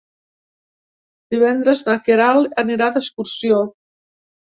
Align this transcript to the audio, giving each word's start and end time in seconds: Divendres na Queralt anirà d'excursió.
Divendres 1.35 1.83
na 1.89 1.97
Queralt 2.07 2.57
anirà 2.63 2.87
d'excursió. 2.97 3.61